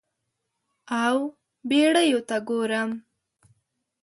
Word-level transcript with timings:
او 1.07 1.17
بیړیو 1.69 2.19
ته 2.27 2.37
ګورم 2.47 2.89